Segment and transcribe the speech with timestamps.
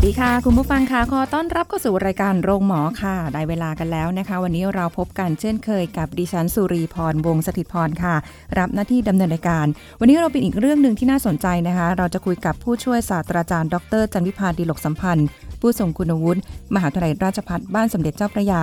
[0.00, 8.14] สวัสดีค่ะ คุณผู้ฟังค่ะขอต้อนรับเข้าสู่รายการโรงหมอค่ะ ได้เวลากันแล้วนะคะ วันนี้เราพบกันเช่นเคยกับดิฉันสุรีพรวงสถิตพรค่ะ
[8.58, 9.66] รับหน้าที่ดำเนินรายการ
[10.00, 15.26] วันนี้เราเป็นอีกเรื่องหนึ่งที่น่าสนใจนะคะ เราจะคุยกับผู้ช่วยศาสตราจารย์ดรจันวิพาดีหลกสัมพันธ์
[15.60, 16.40] ผู้ทรงคุณวุฒิ
[16.74, 18.62] มหาวิทยาลัยราชภัฏบ้านสมเด็จเจ้าพระยา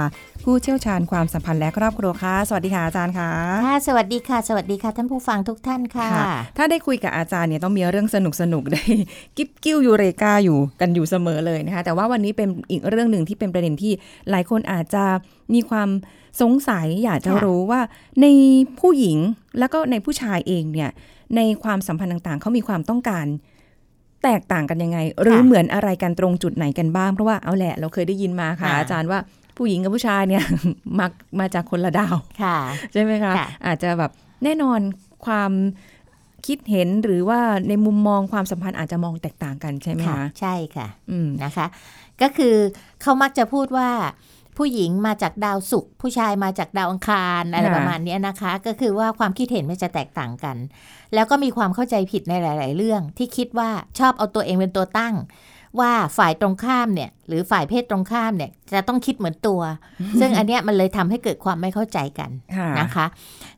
[0.49, 3.29] ผู้เชี่ยวชาญความสัมพันธ์และครอบครัวค่ะ สวัสดีค่ะอาจารย์ค่ะ
[3.65, 8.83] ค่ะสวัสดีค่ะ สวัสดีค่ะท่านผู้ฟังทุกท่านค่ะค่ะถ้าได้คุยกับอาจารย์เนี่ยต้องมีเรื่องสนุกสนุกๆได้
[9.37, 13.93] กิ๊บกิ้วยูเรกาอยู่กันอยู่เสมอเลยนะคะแต่ว่าวันนี้เป็นอีกเรื่องหนึ่งที่เป็นประเด็นที่
[14.29, 15.03] หลายคนอาจจะ
[15.53, 15.89] มีความ
[16.41, 17.81] สงสัยอยากจะค่ะรู้ว่า
[18.21, 18.25] ใน
[18.79, 19.17] ผู้หญิง
[19.59, 20.89] แล้วก็ในผู้ชายเองเนี่ย
[21.35, 23.25] ในความสัมพันธ์ต่างๆเขามีความต้องการ
[24.23, 29.19] แตกต่างกันยังไง หรือเหมือนอะไรกันตรงจุดไหนกันบ้าง เพราะว่าเอาแหละ เราเคยได้ยินมาค่ะ อาจารย์ว่า
[29.57, 30.45] ผู้หญิงกับผู้ชายเนี่ย
[30.99, 32.57] มักมาจากคนละดาวค่ะ
[32.93, 34.11] ใช่ไหมคะค่ะอาจจะแบบ
[34.43, 34.79] แน่นอน
[35.25, 35.51] ความ
[36.47, 37.39] คิดเห็นหรือว่า
[37.69, 41.65] ในมุมมองความสัมพันธ์อาจจะมองแตกต่างกันใช่ไหมค่ะคะใช่ค่ะอืมนะคะ
[42.21, 42.55] ก็คือ
[43.01, 43.89] เขามักจะพูดว่า
[44.57, 50.57] ผู้หญิงมาจากดาวศุกร์ผู้ชายมาจากดาวอังคารอะไรค่ะประมาณเนี้ยนะคะ ก็คือว่าความคิดเห็นมันจะแตกต่างกัน
[51.13, 53.69] แล้วก็มีความเข้าใจผิดในหลาย ๆ เรื่องที่คิดว่า
[53.99, 55.13] ชอบเอาตัวเองเป็นตัวตั้ง
[55.79, 59.61] ว่าฝ่ายตรงข้ามเนี่ย หรือฝ่ายเพศตรงข้ามเนี่ย จะต้องคิดเหมือนตัว
[60.19, 63.05] ซึ่งอันเนี้ยมันเลยทำให้เกิดความไม่เข้าใจกันค่ะนะคะ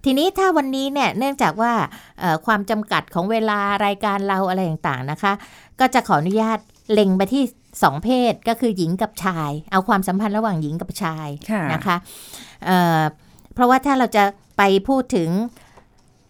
[0.06, 1.74] ทีนี้ถ้าวันนี้เนี่ยเนื่องจากว่า
[2.20, 5.34] เอ่อความจำกัดของเวลารายการเราอะไรต่างๆนะคะ
[5.80, 6.60] ก็จะขออนุญาต
[6.94, 7.44] เล็งไปที่
[7.84, 11.96] สองเพศก็คือหญิงกับชาย เอาความสัมพันธ์ระหว่างหญิงกับชายค่ะนะคะ
[12.66, 13.02] เอ่อ
[13.54, 14.24] เพราะว่าถ้าเราจะ
[14.58, 15.30] ไปพูดถึง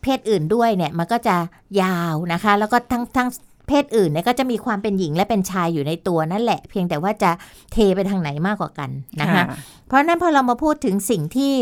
[0.01, 1.35] เพศอื่นด้วยเนี่ยมันก็จะ
[1.81, 3.29] ยาวนะคะ แล้วก็ทั้งทั้ง
[3.67, 7.31] เพศอื่นเนี่ยก็จะมีความเป็นหญิงและเป็นชายอยู่ในตัวนั่นแหละ เพียงแต่ว่าจะ
[7.71, 8.89] เทไปทางไหนมากกว่ากัน
[9.21, 9.43] นะคะ
[9.87, 11.53] เพราะฉะนั้นพอเรามาพูดถึงสิ่งที่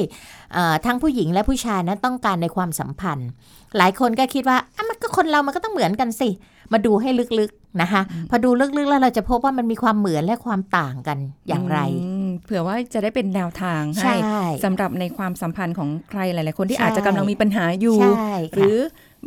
[0.54, 3.30] เอ่อทั้งผู้หญิงและผู้ชายนั้นต้องการในความสัมพันธ์
[3.78, 6.30] หลายคนก็คิดว่าอะมันก็คนเรามันก็ต้องเหมือนกันสิ
[6.74, 11.18] มาดูให้ลึกๆนะคะ พอดูลึกๆแล้วเราจะพบว่ามันมีความเหมือนและความต่างกัน
[11.48, 11.80] อย่างไร
[12.28, 18.78] มเผื่อว่าจะได้เป็นแนวทางใช่ให้สำหรับในความสัมพันธ์ของใครหลาย ๆ คนที่ใช่อาจจะกำลังมีปัญหาอยู่ใช่หรือ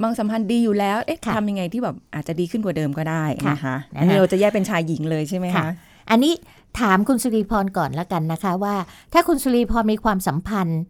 [0.02, 5.72] บางสัมพันธ์ดีอยู่แล้ว เอ๊ะค่ะทำยังไงที่แบบอาจจะดีขึ้นกว่าเดิมก็ได้ค่ะนะคะนะคะอันนี้เราจะแยกเป็นชายหญิงเลยใช่ไหมค่ะคะ
[6.10, 6.32] อันนี้
[6.80, 8.74] ถามคุณสุริพรก่อนละกันนะคะว่า
[9.12, 10.80] ถ้าคุณสุริพรมีความสัมพันธ์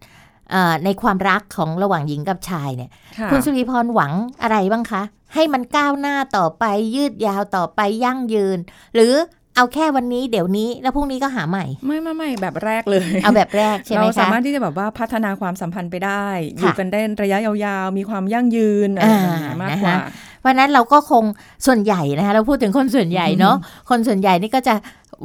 [0.51, 5.01] เอ่อในความรักของระหว่างหญิงกับชายเนี่ยค่ะคุณสุริพรหวังอะไรบ้างคะ
[5.33, 6.65] ให้มันก้าวหน้าต่อไป
[6.95, 8.57] ยืดยาวต่อไปยั่งยืน
[8.95, 9.13] หรือ
[9.55, 19.95] เอาแค่วันนี้เดี๋ยวนี้แล้วพรุ่งนี้ก็หาใหม่ ไม่ไม่ไม่แบบแรกเลย เอาแบบแรกใช่ไหมเราสาคะมารถที่จะแบบว่าพัฒนาความสัมพันธ์ไปได้ค่ะอยู่กันได้ระยะยาวๆ มีความยั่งยืนอะไรแบบนี้อ่ามมากกว่านะคะ
[20.39, 21.23] เพราะฉะนั้นเราก็คง
[21.65, 23.55] ส่วนใหญ่นะคะเราพูดถึงคนส่วนใหญ่เนาะ
[23.89, 24.75] คนส่วนใหญ่นี่ก็จะ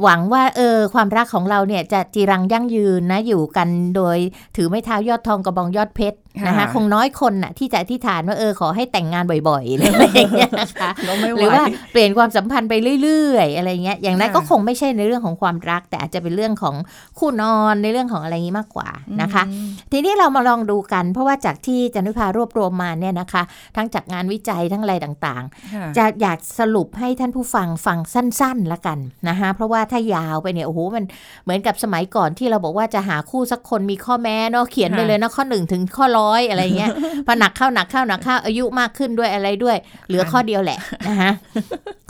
[0.03, 4.17] หวังว่าเออความรักของเราเนี่ยจะจีรังยั่งยืนนะอยู่กันโดย
[4.55, 6.17] ถือไม้เท้ายอดทองกระบองยอดเพชร
[6.47, 16.75] นะคะค่ะคงน้อยคนน่ะที่จะอธิษฐานว่าเออขอให้แต่งงานบ่อยๆอะไรอย่างเงี้ยนะคะเราไม่ไหหรือวว่าเปลี่ยนความสัมพันธ์ไปเรื่อยๆ อะไรเงี้ยอย่างนั้นค่ะก็คงไม่ใช่ในเรื่องของความรัก แต่อาจจะเป็นเรื่องของ
[17.17, 18.89] คู่นอนในเรื่องของอะไรอย่างนี้มากกว่า
[19.21, 23.43] นะคะอืมทีนี้เรามาลองดูกัน เพราะว่าจากที่จันวิภารวบรวมมาเนี่ยนะคะ
[23.75, 31.03] ทั้งจากงานวิจัยทั้งอะไรต่างค่ะๆจะอยากสรุปให้ท่านผู้ฟังฟังสั้นๆละกันนะคะเพราะว่าถ้ายาวไปเนี่ยโอ้โหมัน
[31.43, 36.91] เหมือนกับสมัยก่อนที่เราบอกว่าจะหาคู่สักคนมีข้อแม้เนาะเขียนไปเลยนะข้อหนึ่งถึงข้อร้อยอะไรเงี้ย
[37.27, 41.31] พอหนักเข้าหนักเข้าหนักเข้าอายุมากขึ้นด้วยอะไรด้วย เหลือข้อเดียวแหละนะคะ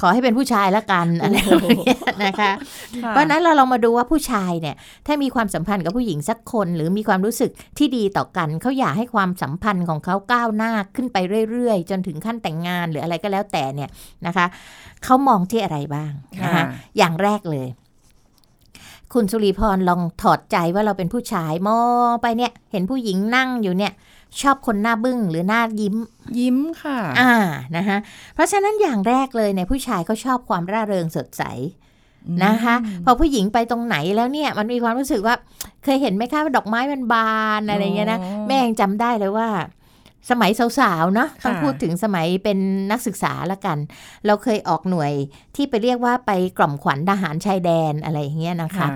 [0.02, 2.52] ขอให้เป็นผู้ชายละกันอะไรแบบเนี้ยนะคะ
[3.09, 4.75] เพราะฉะนั้นเราลองมาดูว่าผู้ชายเนี่ย
[5.07, 11.18] ถ้ามีความสัมพันธ์กับผู้หญิงสักคน หรือมีความรู้สึกที่ดีต่อกันเขาอยากให้ความสัมพันธ์ของเขาก้าวหน้าขึ้นไป
[11.52, 13.90] เรื่อยๆ จนถึงขั้นแต่งงานหรืออะไรก็แล้วแต่เนี่ย
[14.28, 14.46] นะคะ
[15.03, 16.12] เขามองที่อะไรบ้าง
[16.44, 16.63] นะคะค่ะ
[16.98, 17.64] อย่างแรกเลย
[19.13, 23.94] คุณสุริพรลองถอดใจว่าเราเป็นผู้ชายมองไปเนี่ย เห็นผู้หญิงนั่งอยู่เนี่ย
[24.42, 25.96] ชอบคนหน้าบึ้งหรือหน้ายิ้ม
[26.40, 27.34] ยิ้มค่ะ อ่า
[27.75, 27.98] นะคะ
[28.36, 31.44] เพราะฉะนั้นอย่างแรกเลยเนี่ยผู้ชายเขาชอบความร่าเริงสดใส
[32.46, 32.75] นะคะ
[33.06, 35.36] พอผู้หญิงไปตรงไหนแล้วเนี่ยมันมีความรู้สึกว่า
[35.84, 39.48] เคยเห็นไหมคะว่าดอกไม้มันบานอะไรเงี้ยนะอ๋อแม่ยังจำได้เลยว่า
[40.30, 42.57] สมัยสาวๆเนาะต้องค่ะพูดถึงสมัยเป็น
[42.92, 43.77] นักศึกษาละกัน
[44.25, 45.12] เราเคยออกหน่วย
[45.56, 48.89] ที่ไปเรียกว่าไปกล่อมขวัญทหารชายแดนอะไรอย่างเงี้ยนะคะค่ะ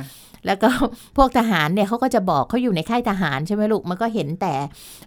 [0.45, 0.69] แล้วก็
[1.17, 4.53] พวกทหารเนี่ยเขาก็จะบอกเขาอยู่ในค่ายทหารใช่ไหมลูกมันก็เห็นแต่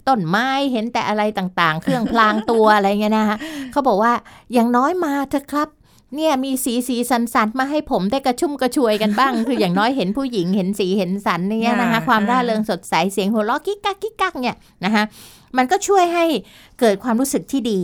[0.08, 3.38] ต้นไม้เห็นแต่อะไรต่างๆ เครื่องพลางตัวอะไรเงี้ยนะคะ
[3.72, 4.12] เขาบอกว่า
[4.52, 5.68] อย่างน้อยมาเถอะครับ
[6.16, 15.04] เนี่ยมีสีสีสันสันๆมาให้ผมได้กระชุ่มกระชวยกันบ้าง คืออย่างน้อยเห็นผู้หญิงเห็นสีเห็นสันเนี่ยนะคะอ่าความร่าเริงสดใสเสียงหัวเราะกิ๊กกักกิ๊กกักเนี่ยนะคะ
[15.56, 16.24] มันก็ช่วยให้
[16.80, 17.80] เกิดความรู้สึกที่ดี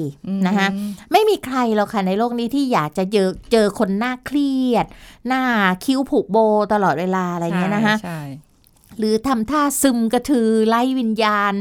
[0.47, 4.87] นะคะอืมไม่มีใครหรอกค่ะในโลกนี้ที่อยากจะเจอเจอคนหน้าเครียด
[5.29, 5.43] หน้า
[5.85, 6.37] คิ้วผูกโบ
[6.73, 8.21] ตลอดเวลาอะไรเงี้ยนะคะใช่
[8.99, 11.55] หรือทำท่าซึมกระทือไล่วิญญาณ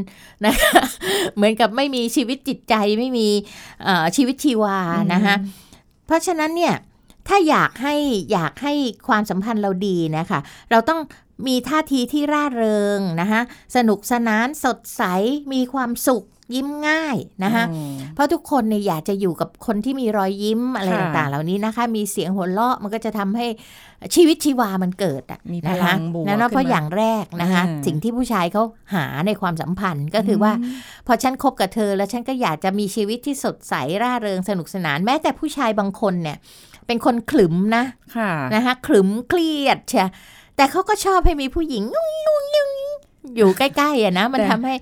[0.46, 0.82] นะคะ
[1.36, 3.28] เหมือนกับไม่มีชีวิตจิตใจไม่มี
[3.84, 4.78] เอ่อชีวิตชีวา
[5.14, 5.36] นะคะ
[6.08, 6.76] เพราะฉะนั้นเนี่ย
[7.28, 7.96] ถ้าอยากให้
[8.32, 8.74] อยากให้
[9.08, 10.40] ความสัมพันธ์เราดีนะคะ
[10.72, 11.00] เราต้อง
[11.48, 13.42] มีท่าทีที่ร่าเริงนะคะ
[13.76, 15.04] สนุกสนานสดใส
[15.54, 23.48] มีความสุข ยิ้มง่ายนะคะอืมเพราะทุกคนเนี่ยอยากจะอยู่กับคนที่มีรอยยิ้มอะไรค่ะต่างๆ เหล่านี้นะคะ มีเสียงหัวเราะมันก็จะทำให้
[24.16, 28.64] ชีวิตชีวามันเกิดอะมีพนะลัคะงบวกนั่นนะเพราะขึ้นมาอย่างแรกนะคะอ่าสิ่งที่ผู้ชายเขา
[28.94, 30.52] หาในความสัมพันธ์ก็คือว่า
[31.08, 36.38] พอฉันคบกับเธอแล้วฉันก็อยากจะมีชีวิตที่สดใสร่าเริงสนุกสนาน แม้แต่ผู้ชายบางคนเนี่ย
[36.88, 37.84] เป็นคนขลึมนะ
[38.18, 40.08] ค่ะนะคะขลึมเครียดเชีย
[40.56, 42.72] แต่เขาก็ชอบให้มีผู้หญิงงุ้งงุ้งงุ้ง
[43.38, 44.76] อยู่ใกล้ๆอะนะ มันแต่ทำให้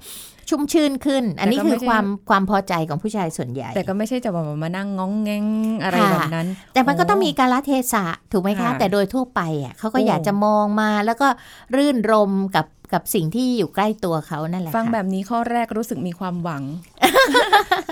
[0.49, 5.45] ชุ่มชื่นขึ้น อันนี้แต่ก็คืไม่อใช่ความความพอใจของผู้ชายส่วนใหญ่ แต่ก็ไม่ใช่จะแบบมานั่งง้องแงง
[5.83, 11.27] อะไรค่ะแบบนั้น แต่มันก็ต้องมีการละเทศะถูกไหมคะค่ะแต่โดยทั่วไปอะเขาก็โอ้อยากจะมองมาแล้วก็
[11.75, 12.65] รื่นรมกับ
[12.95, 16.63] กับสิ่งที่อยู่ใกล้ตัวเขานั่นแหละฟังค่ะแบบนี้ข้อแรกรู้สึกมีความหวัง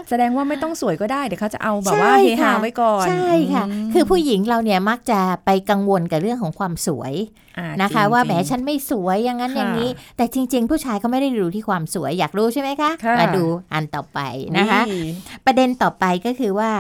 [0.10, 7.14] แสดงว่าไม่ต้องสวยก็ได้เดี๋ยวเขาจะเอาแบบใช่ว่าเฮฮาค่ะไว้ก่อน ใช่ค่ะมคือผู้หญิงเราเนี่ยมักจะไปกังวลกับเรื่องของความสวย
[7.58, 14.20] อ่านะคะจริงว่าจริงแหมฉันไม่สวยอย่างนั้นค่ะอย่างนี้ แต่จริง ๆ ผู้ชายก็ไม่ได้ดูที่ความสวยอยากรู้ใช่ไหมคะค่ะมาดูอันต่อไป
[14.58, 15.08] นะคะอุ๊ย
[15.46, 16.72] ประเด็นต่อไปก็คือว่า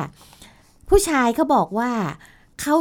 [0.90, 1.92] ผู้ชายเขาบอกว่า
[2.62, 2.75] เขา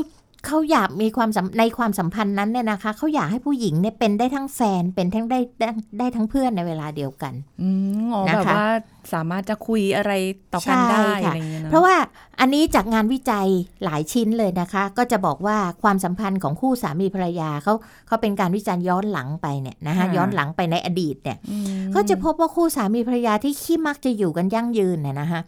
[0.47, 5.69] เขาอยากมีความสัมในความสัมพันธ์นั้นเนี่ยนะคะเขาอยากให้ผู้หญิงเนี่ยเป็นได้ทั้งแฟนเป็นทั้งได้ได้
[5.99, 7.69] ได้ทั้งเพื่อนในเวลาเดียวกันอื
[8.05, 8.67] มอ๋อนะคะแบบว่า
[9.13, 10.13] สามารถจะคุยอะไร
[10.53, 11.97] ต่อกันได้ใช่ค่ะอะไรอย่างเงี้ยนเพราะว่า
[12.41, 13.49] อันนี้จากงานวิจัย
[13.85, 17.75] หลายชิ้นเลยนะคะ ก็จะบอกว่าความสัมพันธ์ของคู่สามีภรรยาเขา
[18.07, 25.41] เขาเป็นการวิจารณ์ย้อนหลังไปเนี่ยนะคะย้อนหลังไปในอดีตเนี่ยอืมก็จะพบว่าคู่สามีภรรยาที่ขี้มักจะอยู่กันยั่งยืนเนี่ยนะคะ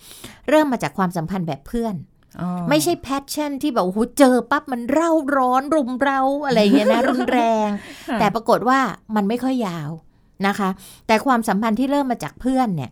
[0.49, 2.14] เริ่มมาจากความสัมพันธ์แบบเพื่อนอ๋อ
[2.69, 7.69] ไม่ใช่ passion ที่แบบโอ้โหเจอปั๊บมันเร่าร้อนรุมเร้าอะไรอย่างเงี้ยนะรุนแรง
[8.09, 8.79] ค่ะแต่ปรากฏว่า
[9.17, 9.91] มันไม่ค่อยยาว
[10.47, 10.69] นะคะ
[11.07, 12.91] แต่ความสัมพันธ์ที่เริ่มมาจากเพื่อนเนี่ย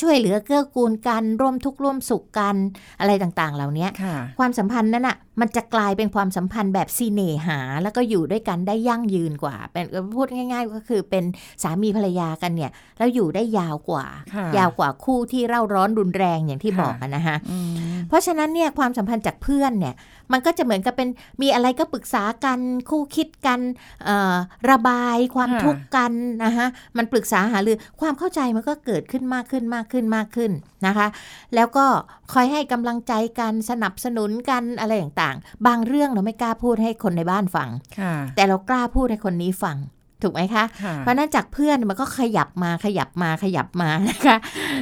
[0.00, 2.56] ช่วยเหลือเกื้อกูลกัน ร่วมทุกข์ร่วมสุขกัน
[3.00, 9.84] อะไรต่างๆ เหล่านี้ค่ะความสัมพันธ์นั้นอะมันจะกลายเป็นความสัมพันธ์แบบซีเนหา แล้วก็อยู่ด้วยกันได้ยั่งยืนกว่า เป็น
[10.16, 11.24] พูดง่าย ๆ ก็คือเป็น
[11.62, 17.76] สามีภรรยากันเนี่ยแล้วอยู่ได้ยาวกว่าค่ะยาวกว่าคู่ที่เร่าร้อนรุนแรงอย่างที่ค่ะบอกอะนะคะอืม
[18.08, 19.94] เพราะฉะนั้นเนี่ยความสัมพันธ์จากเพื่อนเนี่ย
[20.32, 21.08] มันก็จะเหมือนกับเป็น
[21.42, 22.58] มีอะไรก็ปรึกษากัน
[22.90, 23.60] คู่คิดกัน
[24.04, 24.36] เอ่อ
[24.70, 26.12] ระบายความค่ะทุกข์กัน
[26.44, 26.66] นะคะ
[26.96, 30.50] มันปรึกษาหารือความเข้าใจมันก็เกิดขึ้นมากขึ้นมากขึ้นมากขึ้น
[30.86, 31.06] นะคะ
[31.54, 31.86] แล้วก็
[32.32, 37.68] คอยให้กำลังใจกันสนับสนุนกันอะไรต่างๆ บางเรื่องเราไม่กล้าพูดให้คนในบ้านฟัง
[37.98, 39.76] ค่ะแต่เรากล้าพูดให้คนนี้ฟัง
[40.22, 44.36] ถูกไหมคะค่ะเพราะฉะนั้นจากเพื่อนมันก็ขยับมาขยับมาขยับมานะคะ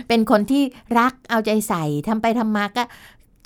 [0.08, 0.62] เป็นคนที่
[0.98, 2.82] รักเอาใจใส่ทำไปทำมาก็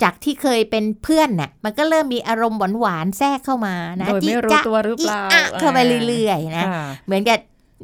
[0.03, 7.37] จากที่เคยเป็นเพื่อนน่ะมันก็เริ่มมีอารมณ์หวานๆแทรกเข้ามานะโดยไม่รู้จิ๊ะตัวหรืออีเปล่าอะเข้าไปเรื่อยๆนะค่ะเหมือนกับ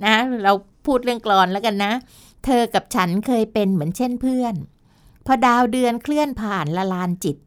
[0.06, 0.54] นะ เรา
[0.86, 1.92] พูดเรื่องกลอนแล้วกันนะ
[2.46, 4.56] เธอกับฉันเคยเป็นเหมือนเช่นเพื่อน
[5.26, 7.38] พอดาวเดือนเคลื่อนผ่านละลานจิต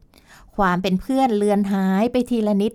[0.57, 2.73] ความเป็นเพื่อนเลือนหายไปทีละนิด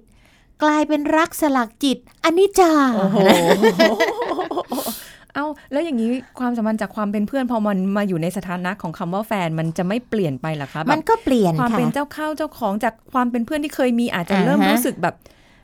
[0.62, 3.16] กลายเป็นรักสลักจิตอันนี้จาโอ้โห
[5.34, 15.14] เอ้าแล้วอย่างนี้ความสัมพันธ์จากความเป็นเพื่อนพอมันมาอยู่ในสถานะของคำว่าแฟนมันจะไม่เปลี่ยนไปเหรอคะแบบมันก็เปลี่ยนความค่ะเป็นเจ้าเข้าเจ้าของจากความเป็นเพื่อนที่เคยมีอาจจะอ่าฮะเริ่มรู้สึกแบบ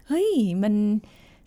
[0.08, 0.28] เฮ้ย
[0.62, 0.74] มัน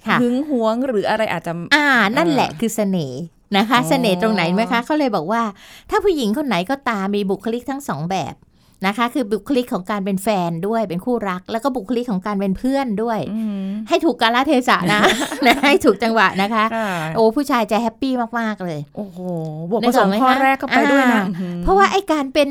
[0.08, 1.86] ค่ะหึงหวงหรืออะไรอาจจะ อ่า
[2.18, 3.22] นั่นแหละคือเสน่ห์
[3.58, 5.42] นะคะอ๋อเสน่ห์ตรงไหนไหมคะเขาเลยบอกว่า
[5.90, 8.36] ถ้าผู้หญิงคนไหนก็ตามมีบุคลิกทั้งสองแบบ
[8.88, 15.02] นะคะ คือบุคลิกของการเป็นแฟนด้วยเป็นคู่รัก แล้วก็บุคลิกของการเป็นเพื่อนด้วยอืมให้ถูกกาลเทศะนะ
[15.48, 19.20] นะให้ถูกจังหวะนะคะค่ะโอ้ผู้ชายจะ happy มาก ๆ เลย โอ้โห
[19.70, 22.50] บวกนึผกสออกมไหมข้อคะแรกเข้าไปด้วยนะอ่าอื้อหือเพราะว่าไอ้การเป็น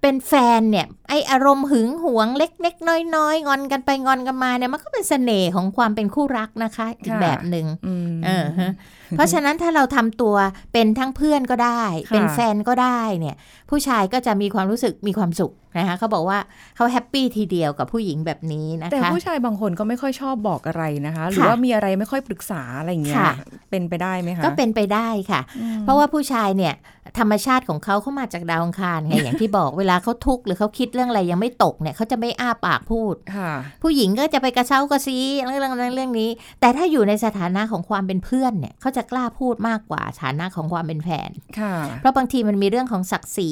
[0.00, 8.72] เป็นแฟนเนี่ยไอ้อารมณ์หึงหวงเล็กๆน้อยๆ งอนกันไปงอนกันมาเนี่ยมันก็เป็นเสน่ห์ของความเป็นคู่รักนะคะอีกแบบหนึ่งอืมเออฮะ
[9.16, 10.36] เพราะฉะนั้นถ้าเราทำตัว
[10.72, 13.36] เป็นทั้งเพื่อนก็ได้ค่ะเป็นแฟนก็ได้เนี่ย
[13.70, 16.38] ผู้ชายก็จะมีความรู้สึกมีความสุขนะคะเขาบอกว่า
[16.76, 23.34] เขา happy ทีเดียวกับผู้หญิงแบบนี้นะแต่คะผู้ชายบางคนก็ไม่ค่อยชอบบอกอะไรนะคะ หรือค่ะว่ามีอะไรไม่ค่อยปรึกษาอะไรอย่างเงี้ยค่ะ
[23.70, 26.74] เป็นไปได้ไหมคะ ก็เป็นไปได้ค่ะอืมเพราะว่าผู้ชายเนี่ย
[27.18, 43.50] ธรรมชาติของเขาเขามาจากดาวอังคารไงอย่างที่บอกเวลาเขาทุกข์หรือเขาคิดเรื่องอะไรยังไม่ตกเนี่ยเขาจะไม่อ้าปากพูดค่ะผู้หญิงก็จะไปกระเซ้ากระซีเรื่องนั้นเรื่องนี้ แต่ถ้าอยู่ในสถานะของความเป็นเพื่อนเนี่ยเขาจะกล้าพูดมากกว่าฐานะของความเป็นแฟนค่ะเพราะบางทีมันมีเรื่องของศักดิ์ศรี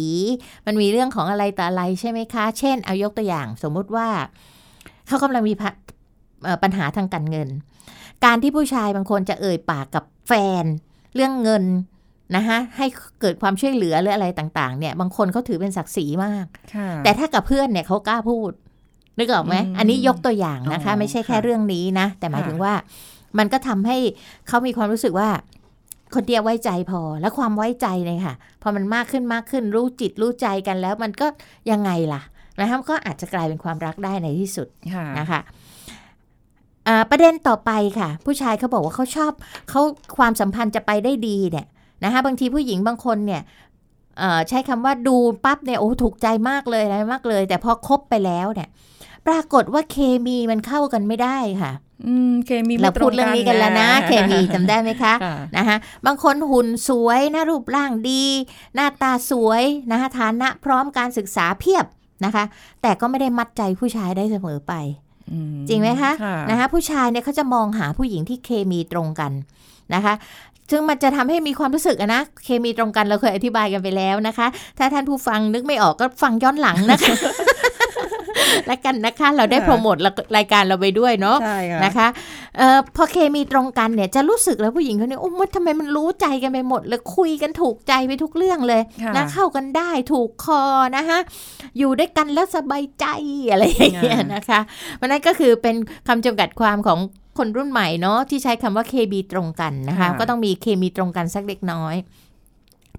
[0.66, 4.08] มันมีเรื่องของอะไรต่ออะไรใช่ไหมคะ เช่น เอายกตัวอย่าง สมมุติว่า
[5.06, 5.70] เขากำลังมีพะ
[6.44, 7.48] เอ่อปัญหาทางการเงิน
[8.24, 10.32] การที่ผู้ชายบางคนจะเอ่ยปากกับแฟ
[10.62, 10.64] น
[11.14, 11.64] เรื่องเงิน
[12.36, 12.86] นะคะให้
[13.20, 18.52] เกิดความช่วยเหลือหรืออะไรต่างๆ เนี่ย บางคนเขาถือเป็นศักดิ์ศรีมากค่ะแต่ถ้ากับเพื่อนเนี่ยเขากล้าพูด
[19.18, 22.74] นึกออกไหมอืมอันนี้ยกตัวอย่างนะคะอ๋อไม่ใช่แค่ค่ะเรื่องนี้นะ แต่หมายค่ะถึงว่า
[23.38, 23.96] มันก็ทำให้
[24.48, 25.28] เขามีความรู้สึกว่า
[26.14, 31.26] คนเดียวไว้ใจพอและความไว้ใจเนี่ยค่ะ พอมันมากขึ้นมากขึ้นรู้จิตรู้ใจกันแล้วมันก็
[31.70, 32.22] ยังไงล่ะ
[32.60, 35.40] นะคะก็อาจจะกลายเป็นความรักได้ในที่สุดค่ะนะคะ
[36.88, 39.32] อ่าประเด็นต่อไปค่ะ ผู้ชายเขาบอกว่าเขาชอบ
[39.70, 39.80] เขา
[40.16, 41.66] ความสัมพันธ์จะไปได้ดีเนี่ย
[42.04, 43.42] นะคะบางทีผู้หญิงบางคนเนี่ย
[44.18, 48.68] เอ่อใช้คำว่าดูปั๊บเนี่ยโอ้ถูกใจมากเลยอะไรมากเลย แต่พอคบไปแล้วเนี่ย
[49.26, 49.96] ปรากฏว่าเค
[50.26, 51.72] มีมันเข้ากันไม่ได้ค่ะ
[52.06, 58.24] อืมเคมีเราพูดเรื่องนี้กันแล้วนะ เคมีจำได้ไหมคะค่ะนะคะบางคนหุ่นสวยหน้ารูปร่างดี
[58.74, 61.84] หน้าตาสวยนะคะฐานะพร้อมการศึกษาเพียบ
[62.24, 62.44] นะคะ
[62.82, 64.72] แต่ก็ไม่ได้มัดใจผู้ชายได้เสมอไป
[65.32, 69.32] อืมจริงไหมคะค่ะนะคะผู้ชายเนี่ยเขาจะมองหาผู้หญิงที่เคมีตรงกัน
[69.94, 70.14] นะคะ
[70.70, 74.46] ซึ่งมันจะทำให้มีความรู้สึกอะนะ เคมีตรงกันเราเคยอธิบายกันไปแล้วนะคะ
[74.78, 77.14] ถ้าท่านผู้ฟังนึกไม่ออกก็ฟังย้อนหลังนะคะ
[78.66, 79.96] แล้วกันนะคะ เราได้โปรโมท
[80.36, 82.06] รายการเราไปด้วยเนาะใช่ค่ะนะคะ
[82.56, 90.62] เอ่อพอเคมีตรงกันเนี่ยจะรู้สึกแล้วผู้หญิงคนนี้โอ้มันทำไมมันรู้ใจกันไปหมดเลยคุยกันถูกใจไปทุกเรื่องเลยค่ะนะเข้ากันได้ถูกคอ
[90.96, 91.18] นะคะ
[91.78, 93.06] อยู่ด้วยกันแล้วสบายใจ
[93.50, 94.60] อะไรอย่างเงี้ยนะคะ
[95.00, 95.76] มันนั้นก็คือเป็น
[96.08, 96.98] คำจำกัดความของ
[97.38, 101.94] คนรุ่นใหม่เนาะที่ใช้คำว่าเคมีตรงกันนะคะค่ะก็ต้องมีเคมีตรงกันสักเล็กน้อย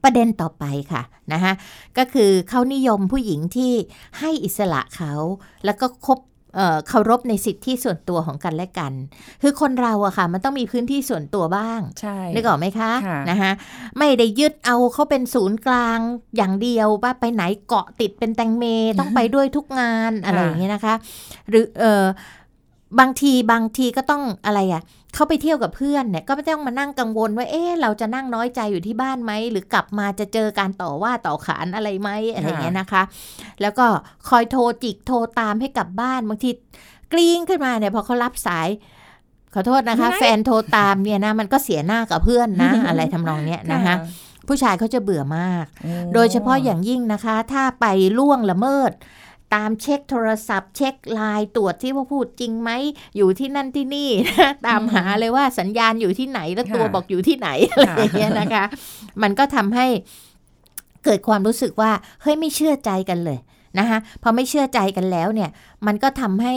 [0.04, 1.02] ประเด็นต่อไปค่ะ
[1.34, 1.54] นะคะ
[1.98, 3.74] ก็คือเขานิยมผู้หญิงที่
[4.20, 5.14] ให้อิสระเขา
[5.66, 6.20] แล้วก็คบ
[6.56, 8.94] เอ่อเคารพในสิทธิส่วนตัวของกันและกัน
[9.42, 13.52] คือคนเราอะค่ะ มันต้องมีพื้นที่ส่วนตัวบ้างใช่นึกออกไหมคะค่ะนะคะ
[13.98, 16.00] ไม่ได้ยึดเอาเขาเป็นศูนย์กลาง
[16.38, 18.66] อย่างเดียวว่าไปไหนเกาะติดเป็นแตงเม
[19.00, 20.96] ต้องไปด้วยทุกงานอะไรอย่างเงี้ยนะคะ
[21.50, 22.04] หรือเออ
[23.00, 24.82] บางทีบางทีก็ต้องอะไรอะ
[25.14, 33.04] เขาไปเที่ยวกับเพื่อนเนี่ยก็ไม่ต้องมานั่งกังวลว่าเอ๊ะเราจะนั่งน้อยใจอยู่ที่บ้านไหมหรือกลับมาจะเจอการต่อว่าต่อขานอะไรไหมอะไรอย่างเงี้ยนะคะ
[33.62, 33.86] แล้วก็
[34.30, 36.50] คอยโทรจิกโทรตามให้กลับบ้านบางที
[37.14, 38.68] กริ้งขึ้นมาเนี่ยพอเขารับสาย
[39.54, 43.96] ขอโทษนะคะไม่แฟนโทรตามเนี่ยนะมันก็เสียหน้ากับเพื่อนนะ อะไรทำนองเนี้ยนะคะ
[44.48, 47.86] ผู้ชายเขาจะเบื่อมากโอ้โดยเฉพาะอย่างยิ่งนะคะ ถ้าไป
[48.18, 48.92] ล่วงละเมิด
[49.54, 52.72] ตามเช็คโทรศัพท์ เช็คไลน์ตรวจที่ว่าพูดจริงไหม
[53.18, 58.66] อยู่ที่นั่นที่นี่นะตามหาเลยว่าสัญญาณอยู่ที่ไหนแล้วตัวบอกอยู่ที่ไหนอะไรอย่างเงี้ยนะคะ
[59.22, 59.88] มันก็ทำให้
[61.06, 63.40] เกิดความรู้สึกว่าเฮ้ยไม่เชื่อใจกันเลย
[63.80, 65.50] นะคะพอไม่เชื่อใจกันแล้วเนี่ย
[65.88, 66.56] มันก็ทำให้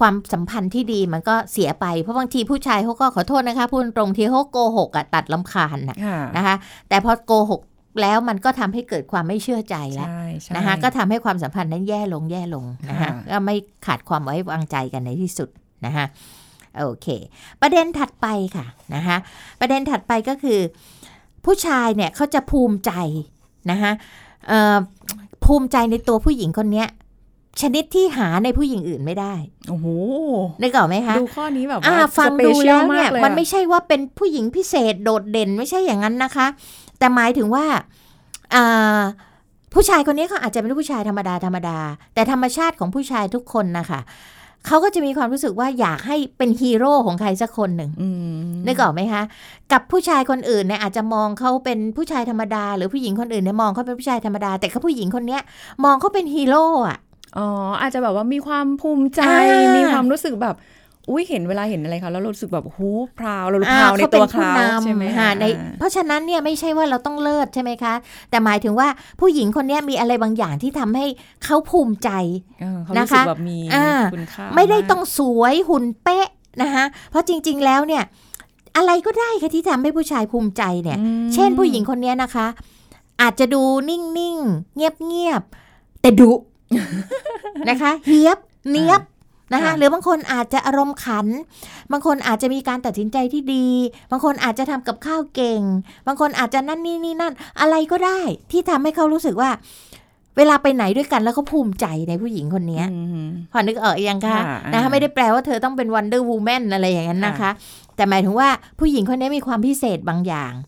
[0.00, 6.56] ความสัมพันธ์ที่ดีมันก็เสียไป เพราะบางทีผู้ชายเขาก็ขอโทษนะคะพูดตรงๆที่เขาโกหกอะตัดลำคาญน่ะค่ะนะคะ
[6.88, 7.60] แต่พอโกหก
[8.02, 15.48] แล้วมันก็ทำให้เกิดความไม่เชื่อใจแล้วใช่ใช่นะคะก็ทำให้ความสัมพันธ์นั้นแย่ลงแย่ลงนะคะค่ะก็ไม่ขาดความไว้วางใจกันในที่สุด
[15.86, 16.06] นะคะ
[16.78, 17.06] โอเค
[17.62, 18.26] ประเด็นถัดไป
[18.56, 19.16] ค่ะนะคะ
[19.60, 20.60] ประเด็นถัดไปก็คือ
[21.44, 22.92] ผู้ชายเนี่ยเขาจะภูมิใจ
[23.70, 23.92] นะคะ
[24.48, 24.76] เอ่อ
[25.44, 26.88] ภูมิใจในตัวผู้หญิงคนเนี้ย
[27.62, 29.34] ชนิดที่หาในผู้หญิงอื่นไม่ได้
[29.68, 29.86] โอ้โห
[30.62, 36.46] นึกออกไหมคะ ดูข้อนี้แบบอ่าว่าฟังสเปดูชีแล้วมาเนี่ยกลมันอะไม่ใช่ว่าเป็นผู้หญิงพิเศษโดดเด่นไม่ใช่อย่างนั้นนะคะ
[36.98, 37.64] แต่หมายถึงว่า
[38.54, 39.00] อ่า
[39.74, 41.78] ผู้ชายคนนี้เขาอาจจะเป็นผู้ชายธรรมดาธรรมดา
[42.14, 44.00] แต่ธรรมชาติของผู้ชายทุกคนนะคะ
[44.66, 48.08] เขาก็จะมีความรู้สึกว่าอยากให้เป็นฮีโร่ของใครสักคนหนึ่งอื
[48.44, 49.22] มนึกออกไหมคะ
[49.72, 55.42] กับผู้ชายคนอื่นเนี่ยอาจจะมองเขาเป็นผู้ชายธรรมดา หรือผู้หญิงคนอื่นเนี่ยมองเขาเป็นผู้ชายธรรมดา แต่เขาผู้หญิงคนเนี้ย
[55.84, 56.98] มองเขาเป็นฮีโร่อะ
[57.38, 57.46] อ๋อ
[57.80, 60.56] อาจจะแบบว่ามีความภูมิใจอ่ามีมีความรู้สึกแบบ
[61.10, 62.80] อุ้ยเห็นเวลาเห็นอะไรเขาแล้วเรารู้สึกแบบโอ้โห
[63.18, 67.94] พราวเรารู้อ่าพราวในเขาเป็ตันวผู้เขานใช่ไหมำค่ะในอ่าเพราะฉะนั้นเนี่ยไม่ใช่ว่าเราต้องเลิศใช่ไหมคะ
[68.30, 68.88] แต่หมายถึงว่า
[69.20, 71.06] ผู้หญิงคนเนี้ยมีอะไรบางอย่างที่ทำให้
[71.44, 72.10] เขาภูมิใจ
[72.60, 76.28] เออเขานะรู้สึคะกแบบมีอ่าคุณค่าไม่ได้ากต้องสวยหุ่นเป๊ะ
[76.62, 78.02] นะคะเพราะจริง ๆ แล้วเนี่ย
[78.76, 82.46] อะไรก็ได้ค่ะที่ทำให้ผู้ชายภูมิใจเนี่ยอืมเช่นผู้หญิงคนเนี้ยนะคะ
[83.22, 86.32] อาจจะดูนิ่งๆเงียบๆแต่ดุ
[87.70, 88.38] นะคะเฮี้ยบ
[88.70, 89.02] เนี้ยบ
[89.52, 91.26] นะคะค่ะหรือบางคนอาจจะอารมณ์ขัน
[91.92, 93.68] บางคนอาจจะมีการตัดสินใจที่ดี
[94.10, 95.60] บางคนอาจจะทำกับข้าวเก่ง
[96.06, 98.20] บางคนอาจจะนั่นนี่นี่นั่น อะไรก็ได้
[98.52, 99.50] ที่ทำให้เขารู้สึกว่า
[100.36, 107.50] เวลาไปไหนด้วยกันแล้วเขาภูมิใจในผู้หญิงคนเนี้ยอืมพอนึกออกยังคะค่ะนะคะอ่าไม่ได้แปลว่าเธอต้องเป็น Wonder Woman อะไรอย่างนั้นนะคะ
[107.96, 110.67] แต่หมายถึงว่าผู้หญิงคนนี้มีความพิเศษบางอย่างที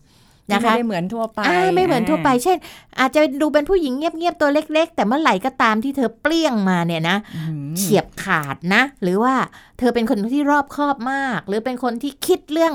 [0.53, 2.57] นะคะไม่ได้เหมือนทั่วไปอ่าไม่เหมือนทั่วไป เช่น
[2.99, 9.35] อาจจะดูเป็นผู้หญิงเงียบๆตัวเล็ก ๆ แต่เมื่อไหร่ก็ตามที่เธอเปรี้ยงมาเนี่ยนะอืมเฉียบขาดนะ หรือว่า
[9.79, 12.73] เธอเป็นคนที่รอบคอบมาก หรือเป็นคนที่คิดเรื่อง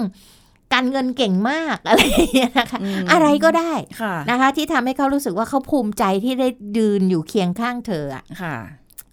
[0.75, 8.56] การเงินเก่งมากอะไรอย่างเงี้ยนะคะมอะไรก็ได้ค่ะนะคะ ที่ทำให้เขารู้สึกว่าเขาภูมิใจที่ได้ยืนอยู่เคียงข้างเธออะค่ะ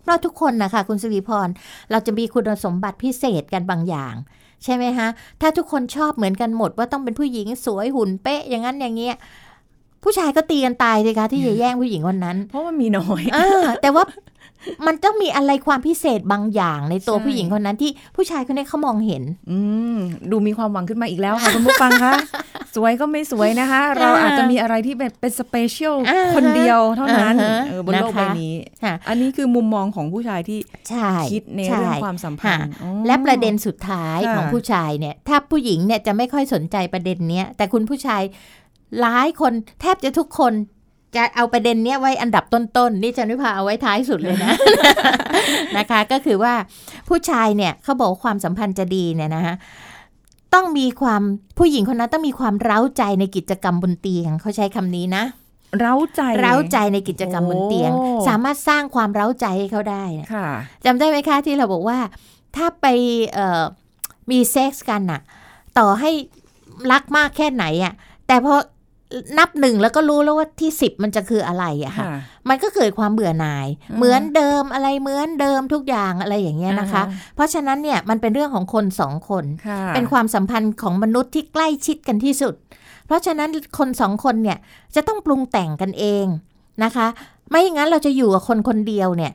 [0.04, 1.48] เพราะทุกคนนะคะคุณสิริพร
[1.92, 4.16] เราจะมีคุณสมบัติพิเศษกันบางอย่าง
[4.64, 5.10] ใช่ไหมฮะ
[5.42, 9.16] ถ้าทุกคนชอบเหมือนกันหมดว่าต้องเป็นผู้หญิงสวยหุ่นเป๊ะอย่างนั้นอย่างเงี้ย
[10.04, 14.04] ผู้ชายก็ตีกันตายเลยคะที่จะแย่งผู้หญิงคนนั้น เพราะว่ามีน้อยอ่าแต่ว่า
[14.88, 19.58] มันต้องมีอะไรความพิเศษบางอย่างในตัวใช่ผู้หญิงคนนั้นที่ผู้ชายคนนี้เขามองเห็น อื
[19.96, 19.98] ม
[20.32, 22.14] ดูมีความหวังขึ้นมาอีกแล้วค่ะคุณผู้ฟังคะ
[22.76, 28.54] สวยก็ไม่สวยนะคะ เราอาจจะมีอะไรที่เป็นเป็น specialอ่าฮะคนเดียวเท่านั้นอ่าฮะเออบนโลกนะคะใบนี้
[28.84, 38.22] ค่ะอันนี้คือมุมมองของผู้ชายที่ใช่คิดในช่เรื่องความสัมพันธ์ค่ะอ๋อและประเด็นสุดท้ายค่ะของผู้ชายเนี่ยถ้าผู้หญิงเนี่ยจะไม่ค่อยสนใจประเด็นเนี้ยแต่คุณผู้ชาย
[39.02, 40.54] หลายคนแทบจะทุกคน
[41.16, 44.52] จะเอาประเด็นเนี้ยไว้อันดับต้นๆนี่จันวิภาเอาไว้ท้ายสุดเลยนะ
[45.78, 46.54] นะคะ ก็คือว่า
[47.10, 49.56] ผู้ชายเนี่ยเขาบอกว่าความสัมพันธ์จะดีเนี่ยนะฮะ
[50.54, 51.22] ต้องมีความ
[51.58, 55.24] ผู้หญิงคนนั้นต้องมีความเร้าใจในกิจกรรมบนเตียงเขาใช้คำนี้นะ
[55.80, 60.48] เร้าใจเร้าใจในกิจกรรมบนเตียงโอ้สามารถสร้างความเร้าใจให้เขาได้นะค่ะ
[60.86, 62.00] จำได้ไหมคะที่เราบอกว่า
[62.56, 62.86] ถ้าไป
[63.34, 63.64] เอ่อ
[64.32, 65.22] มีเซ็กส์กันน่ะ
[65.78, 66.12] ต่อให้
[66.92, 67.94] รักมากแค่ไหนอะ่ะ
[68.28, 68.54] แต่พอ
[69.40, 72.18] นับหนึ่งแล้วก็รู้แล้วว่าที่สิบมันจะคืออะไรอะค่ะค่ะ
[72.50, 77.04] มันก็เกิดความเบื่อหน่ายอ่าเหมือนเดิมอะไรเหมือนเดิมทุกอย่างอะไรอย่างเงี้ยนะคะ
[77.36, 82.54] เพราะฉะนั้นเนี่ยมันเป็นเรื่องของคนสองคนค่ะเป็นความสัมพันธ์ของมนุษย์ที่ใกล้ชิดกันที่สุด
[83.06, 84.58] เพราะฉะนั้นคนสองคนเนี่ย
[84.96, 86.26] จะต้องปรุงแต่งกันเอง
[86.84, 87.08] นะคะ
[87.50, 89.32] ไม่อย่างนั้นเราจะอยู่กับคนคนเดียวเนี่ย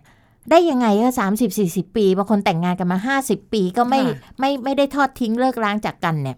[0.50, 4.00] ได้ยังไงก็สามสิบสี่สิบปีบางคนแต่งงานกันมาห้าสิบปีก็ไม่
[4.38, 6.36] ไม่ไม่ได้ทอดทิ้งเลิกร้างจากกันเนี่ย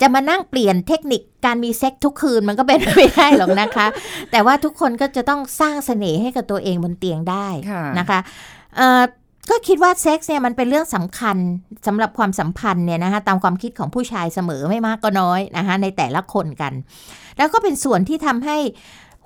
[0.00, 3.86] จะมานั่งเปลี่ยนเทคนิคการมีเซ็กทุกคืนมันก็เป็นไปไม่ได้หรอกนะคะ
[4.30, 8.18] แต่ว่าทุกคนก็จะต้องสร้างเสน่ห์ให้กับตัวเองบนเตียงได้ค่ะนะคะ
[8.76, 9.02] เอ่อ
[9.50, 11.36] ก็คิดว่าเซ็กซ์เนี่ยมันเป็นเรื่องสำคัญ
[11.86, 16.72] สำหรับความสัมพันธ์เนี่ยนะคะตามความคิดของผู้ชายเสมอไม่มากก็น้อยนะคะในแต่ละคนกัน
[17.36, 18.56] แล้วก็เป็นส่วนที่ทำให้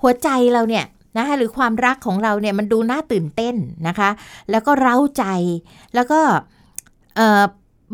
[0.01, 0.85] หัวใจเราเนี่ย
[1.17, 3.55] นะคะหรือความรักของเราเนี่ยมันดูน่าตื่นเต้น
[3.87, 4.09] นะคะ
[4.51, 5.25] แล้วก็เร้าใจ
[5.95, 6.19] แล้วก็
[7.15, 7.43] เอ่อ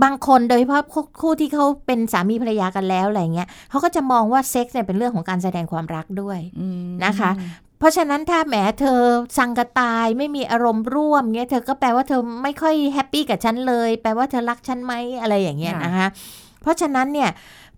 [0.03, 7.31] บางคนโดยเฉพาะคู่คู่ที่เขาเป็นสามีภรรยากันแล้วอะไรเงี้ยเขาก็จะมองว่าเซ็กซ์เนี่ยเป็นเรื่องของการแสดงความรักด้วยอืมนะคะ
[7.79, 9.01] เพราะฉะนั้นถ้าแหมเธอ
[9.37, 16.07] ซังกะตายไม่มีอารมณ์ร่วมเงี้ยเธอก็แปลว่าเธอไม่ค่อย happy กับฉันเลย แปลว่าเธอรักฉันไหมอะไรอย่างเงี้ยค่ะนะคะ
[16.61, 17.29] เพราะฉะนั้นเนี่ย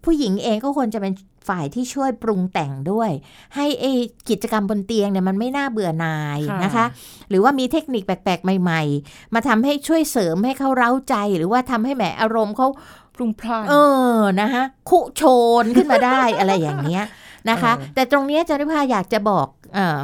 [0.06, 1.13] ผู้หญิงเองก็ควรจะเป็น
[1.48, 3.12] ฝ่ายที่ช่วยปรุงแต่งด้วย
[3.56, 3.86] ให้ไอ
[4.30, 6.86] กิจกรรมบนเตียงเนี่ยมันไม่น่าเบื่อหน่ายนะคะ
[7.30, 12.68] หรือว่ามีเทคนิคแปลกๆ ใหม่ ๆ มาทำให้ช่วยเสริมให้เขาเร้าใจ หรือว่าทำให้แหมอารมณ์เขา
[13.15, 13.74] ปรุงพล่านเอ
[14.15, 15.22] อนะคะคุโช
[15.63, 17.04] นขึ้นมาได้อะไรอย่างเงี้ย
[17.50, 20.00] นะคะเออแต่ตรงเนี้ยจาริภาอยากจะบอกเออ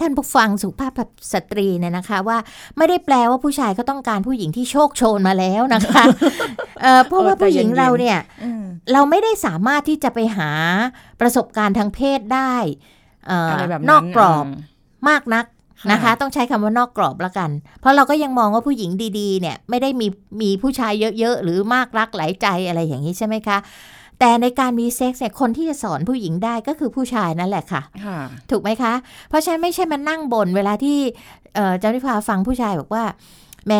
[0.00, 0.92] ท่านผู้ฟังสุภาพ
[1.32, 2.38] สตรีเนี่ยนะคะ ว่า
[2.76, 6.04] ไม่ได้แปลว่าผู้ชายก็ต้องการผู้หญิงที่โชคโชนมาแล้วนะคะ
[6.82, 10.50] เออเพราะว่าผู้หญิงเราเนี่ยอืมเราไม่ได้สามารถที่จะไปหา
[11.20, 12.54] ประสบการณ์ทางเพศได้
[13.26, 14.48] เอออะไรแบบนอกกรอบา
[15.08, 15.44] มากนัก
[15.80, 20.06] ค่ะนะคะ ต้องใช้คำว่านอกกรอบละกัน เพราะเราก็ยังมองว่าผู้หญิงดีๆ เนี่ย ไม่ได้มี
[20.40, 23.58] มีผู้ชายเยอะๆ หรือมากรักหลายใจอะไรอย่างนี้ใช่ไหมคะ
[24.20, 28.18] แต่ในการมีเซ็กซ์เนี่ยคนที่จะสอนผู้หญิงได้ก็คือผู้ชายนั่นแหละค่ะค่ะ
[28.50, 28.92] ถูกไหมคะ
[29.28, 30.98] เพราะฉะนั้นไม่ใช่มานั่งบ่นเวลาที่
[31.54, 33.04] เอ่อเจ้านิพาฟังผู้ชายบอกว่า
[33.66, 33.74] แหม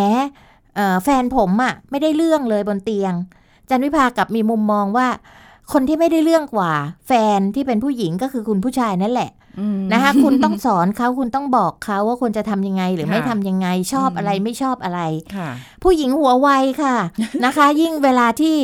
[0.76, 3.14] เอ่อแฟนผมอะไม่ได้เรื่องเลยบนเตียง
[3.68, 5.08] จันวิภากลับมีมุมมองว่า
[5.72, 6.72] คนที่ไม่ได้เรื่องกว่า
[7.06, 15.00] แฟนที่เป็นผู้หญิงก็คือคุณผู้ชายนั่นแหละอืมนะคะคุณต้องสอนเขาคุณต้องบอกเขาว่าควรจะทำยังไงหรือค่ะไม่ทำยังไงชอบอืมอะไรไม่ชอบอะไร
[15.36, 15.48] ค่ะ
[15.82, 16.48] ผู้หญิงหัวไว
[16.82, 16.96] ค่ะ
[17.44, 18.56] นะคะ ยิ่งเวลาที่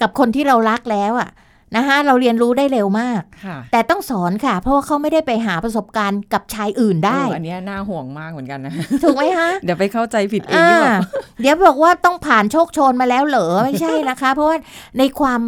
[0.00, 1.30] กับคนที่เรารักแล้วอะ
[1.76, 10.96] นะคะเราเรียนรู้ได้เร็วมากค่ะแต่ต้องสอนค่ะ เพราะว่าเขาไม่ได้ไปหาประสบการณ์กับชายอื่นได้เอออันเนี้ยน่าห่วงมากเหมือนกันนะถูกไหมฮะเดี๋ยวไปเข้าใจผิดเองอ่าดีกว่า
[11.40, 14.56] เดี๋ยวบอกว่าต้องผ่านโชคโชนมาแล้วเหรอไม่ใช่นะคะ เพราะว่า
[14.98, 15.40] ในความ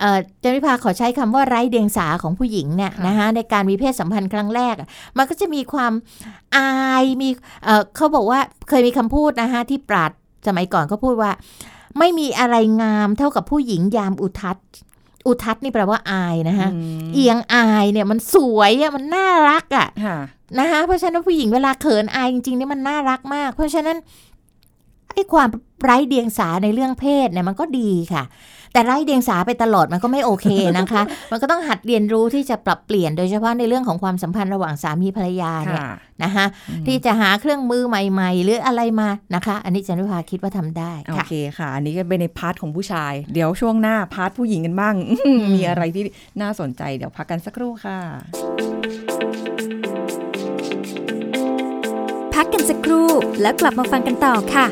[0.00, 5.92] เอ่อเจนิพาขอใช้คำว่าไร้เดียงสาของผู้หญิงเนี่ยค่ะนะคะในการมีเพศสัมพันธ์ครั้งแรกอะมันก็จะมีความ
[6.56, 6.70] อา
[7.02, 7.28] ยมี
[7.64, 10.10] เอ่อเขาบอกว่าเคยมีคำพูดนะคะที่ปราด
[10.46, 11.30] สมัยก่อนเขาพูดว่า
[11.98, 14.66] ไม่มีอะไรงามเท่ากับผู้หญิงยามอุทัศน์
[15.26, 20.18] อุทัศน์นี่แปลว่าอายนะคะอืมเอียงอายเนี่ยมันสวยอะมันน่ารักอะค่ะ
[20.58, 23.96] นะคะเพราะฉะนั้นผู้หญิงเวลาเขินอายจริงๆนี่มันน่ารักมาก เพราะฉะนั้น
[25.14, 25.48] ไอ้ความ
[25.82, 28.22] ไร้เดียงสาในเรื่องเพศเนี่ยมันก็ดีค่ะ
[28.72, 30.46] แต่ไร้เดียงสาไปตลอดมันก็ไม่โอเค
[30.78, 36.44] นะคะ มันก็ต้องหัดเรียนรู้ที่จะปรับเปลี่ยนโดยเฉพาะในเรื่องของความสัมพันธ์ระหว่างสามีภรรยาเนี่ยค่ะนะคะ
[36.86, 44.94] ที่จะหาเครื่องมือใหม่ ๆ หรืออะไรมานะคะ อันนี้จันทภาคิดว่าทำได้โอค่ะเคค่ะ อันนี้ก็เป็นใน part ของผู้ชาย เดี๋ยวช่วงหน้า part ผู้หญิงกันบ้าง
[45.54, 46.04] มีอะไรที่
[46.40, 47.98] น่าสนใจเดี๋ยวพักกันสักครู่ค่ะ
[52.34, 53.08] พักกันสักครู่
[53.40, 54.66] แล้วกลับมาฟังกันต่อค่ะ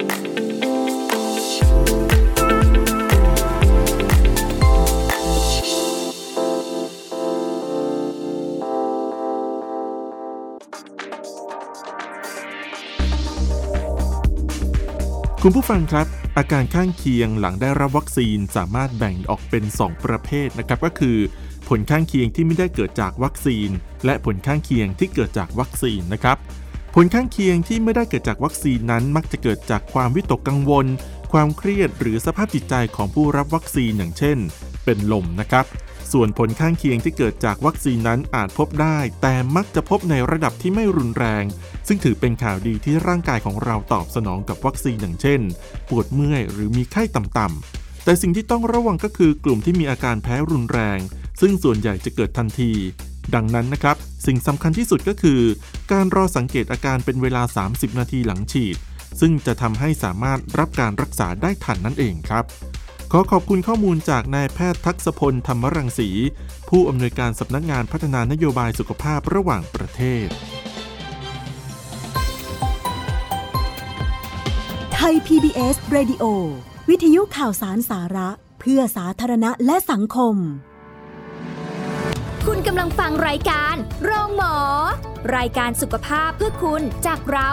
[15.45, 21.17] คุณผู้ฟังครับ อาการข้างเคียงหลังได้รับวัคซีนสามารถแบ่งออกเป็น 2 ประเภทนะครับก็คือ
[21.69, 23.69] ผลข้างเคียงที่ไม่ได้เกิดจากวัคซีน
[24.05, 26.37] และผลข้างเคียงที่เกิดจากวัคซีนนะครับ
[26.95, 30.87] ผลข้างเคียงที่ไม่ได้เกิดจากวัคซีนนั้น มักจะเกิดจากความวิตกกังวล
[31.33, 34.39] ความเครียดหรือสภาพจิตใจของผู้รับวัคซีนอย่างเช่น
[34.85, 35.65] เป็นลมนะครับ
[36.13, 41.45] ส่วนผลข้างเคียงที่เกิดจากวัคซีนนั้นอาจพบได้ แต่มักจะพบในระดับที่ไม่รุนแรง
[41.87, 45.41] ซึ่งถือเป็นข่าวดีที่ร่างกายของเราตอบสนองกับวัคซีนอย่างเช่น
[45.89, 50.99] ปวดเมื่อยหรือมีไข้ต่ำๆแต่สิ่งที่ต้องระวังก็คือกลุ่มที่มีอาการแพ้รุนแรง
[51.41, 52.73] ซึ่งส่วนใหญ่จะเกิดทันที
[53.35, 53.97] ดังนั้นนะครับ
[54.27, 55.41] สิ่งสำคัญที่สุดก็คือ
[55.93, 58.77] การรอสังเกตอาการเป็นเวลา 30 นาทีหลังฉีด
[59.21, 62.45] ซึ่งจะทำให้สามารถรับการรักษาได้ทันนั่นเองครับ
[63.15, 66.09] ขอขอบคุณข้อมูลจากนายแพทย์ทักษพลธรรมรังสี
[66.69, 70.27] ผู้อำนวยการสำนักงานพัฒนานโยบายสุขภาพระหว่างประเทศ
[74.95, 76.25] ไทย PBS Radio
[76.89, 78.29] วิทยุข่าวสารสาระ
[78.61, 80.37] เพื่อสาธารณะและสังคม
[82.47, 84.57] คุณกำลังฟังรายการโรงหมอ
[85.37, 87.51] รายการสุขภาพเพื่อคุณจากเรา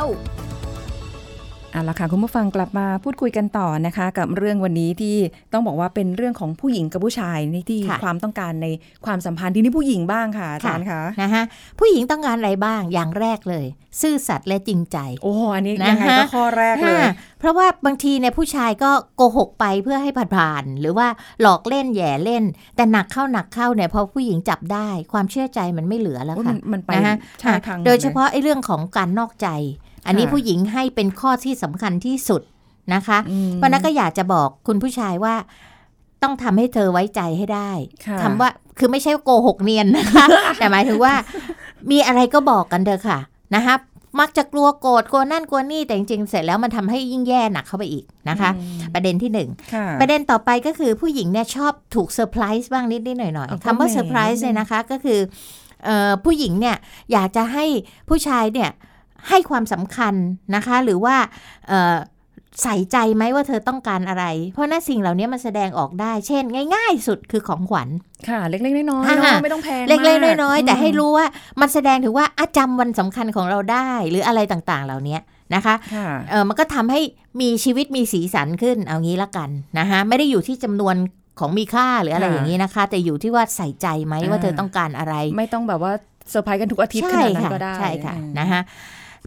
[1.78, 5.16] เอาละค่ะคุณผู้ฟังกลับมาพูดคุยกันต่อนะคะ กับเรื่องวันนี้ที่
[5.54, 8.68] ต้องบอกว่าเป็นเรื่องของผู้หญิงกับผู้ชายในที่ค่ะความต้องการใน
[9.06, 11.44] ความสัมพันธ์ที่นี่ผู้หญิงบ้างค่ะอาจารย์คะนะคะ
[11.80, 13.66] ผู้หญิงต้องการอะไรบ้างอย่างแรกเลย
[14.02, 21.08] ซื่อสัตย์และจริงใจ โอ้อันนี้นะยังไงฮะก็ข้อแรกเลยค่ะเพราะว่าบางทีเนี่ยผู้ชายก็โกหกไปเพื่อให้ผ่านๆหรือว่า
[21.42, 22.44] หลอกเล่นแหย่เล่น
[22.76, 29.50] แต่หนักเข้าหนักเข้าเนี่ยพอผู้หญิงจับได้ความเชื่อใจมันไม่เหลือแล้วโอ้ยค่ะมันมันไปนะฮะชาทางหมโดยเฉลพาะไอ้เรื่องของการนอกใจ
[30.08, 32.42] อันนี้ค่ะผู้หญิงให้เป็นข้อที่สำคัญที่สุด
[32.94, 35.36] นะคะอืมเพราะนั้นก็อยากจะบอกคุณผู้ชายว่า
[36.24, 37.72] ต้องทำให้เธอไว้ใจให้ได้
[38.06, 40.26] ค่ะคำว่าคือไม่ใช่โกหกเนียนนะคะ
[40.60, 41.14] แต่หมายถึงว่า
[41.92, 43.20] มีอะไรก็บอกกันเถอะค่ะ
[43.56, 43.76] นะคะ
[44.20, 55.20] มักจะกลัวโกรธกลัวนั่นกลัวนี่แต่จริงๆเสร็จแล้วมันทำให้ยิ่งแย่หนักเข้าไปอีกนะคะอืมประเด็นที่หนึ่งค่ะประเด็นต่อไปก็คือผู้หญิงเนี่ยชอบถูกเซอร์ไพรส์บ้างนิดๆหน่อยๆเอาก็คำว่าแหมเซอร์ไพรส์เนี่ยนะคะก็คือ
[55.86, 56.76] เอ่อผู้หญิงเนี่ย
[57.12, 57.66] อยากจะให้
[58.10, 58.70] ผู้ชายเนี่ย
[59.30, 60.14] ให้ความสำคัญ
[60.56, 61.16] นะคะ หรือว่า
[61.68, 61.96] เอ่อ
[62.64, 66.44] ใส่ใจไหมว่าเธอต้องการอะไร เพราะนั่นสิ่งเหล่านี้มันแสดงออกได้ เช่น
[66.76, 67.90] ง่าย ๆ สุดคือของขวัญ
[68.30, 71.26] ค่ะ เล็กๆน้อยๆค่ะเนาะไม่ต้องแพงเล็กมาๆน้อยๆแต่ให้มรู้ว่า
[71.62, 75.18] มันแสดงถึงว่าอะจำวันสำคัญของเราได้หรืออะไรต่างๆ เหล่านี้
[75.56, 77.02] นะคะค่ะเออมันก็ทำให้
[77.42, 79.50] มีชีวิตมีสีสันขึ้นเอางี้ละกัน
[79.80, 80.96] นะคะไม่ได้อยู่ที่จำนวน
[81.40, 85.92] ของมีค่าหรืออะไรค่ะอย่างนี้นะคะ แต่อยู่ที่ว่าใส่ใจไหมอ่าว่าเธอต้องการอะไร ไม่ต้องแบบว่า
[86.30, 88.62] เซอร์ไพรส์กันทุกอาทิตย์ขใช่นาดนั้นค่ะก็ได้ใช่ค่ะอืมนะคะ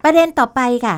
[0.04, 0.96] ประเด็นต่อไปค่ะ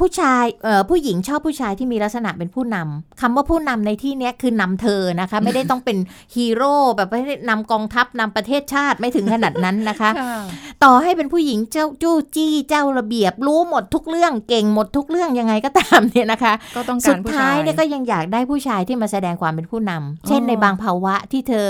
[0.00, 5.96] ผู้ชายเอ่อผู้หญิงชอบผู้ชายที่มีลักษณะเป็นผู้นำคำว่าผู้นำในที่เนี้ยคือนำเธอนะคะ ไม่ได้ต้องเป็น
[6.34, 10.38] ฮีโร่แบบไม่ได้นำกองทัพนำประเทศชาติไม่ถึงขนาดนั้นนะคะค่ะ
[10.84, 21.66] ต่อให้เป็นผู้หญิงเจ้าจู้จี้เจ้าระเบียบ รู้หมดทุกเรื่องเก่งหมดทุกเรื่องยังไงก็ตามเนี่ยนะคะก็ต้องสุการดผู้ท้าชายยเนี่ยก็ยังอยากได้ผู้ชายที่มาแสดงความเป็นผู้นำเช่นอ๋อในบางภาวะที่เธอ